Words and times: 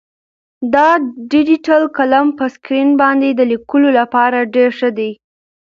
دا 0.73 0.89
ډیجیټل 1.31 1.81
قلم 1.97 2.27
په 2.37 2.45
سکرین 2.55 2.89
باندې 3.01 3.27
د 3.33 3.41
لیکلو 3.51 3.89
لپاره 3.99 4.37
ډېر 4.55 4.69
ښه 4.77 4.89
دی. 4.97 5.11